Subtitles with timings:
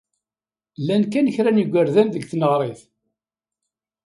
[0.81, 2.81] Llan kan kra n yigerdan deg tneɣrit.